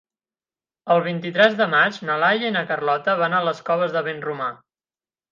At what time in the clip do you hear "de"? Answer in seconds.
1.59-1.67, 3.99-4.03